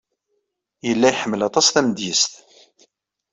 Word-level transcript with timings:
Yella 0.87 1.07
iḥemmel 1.09 1.41
aṭas 1.47 1.67
tamedyazt. 1.69 2.33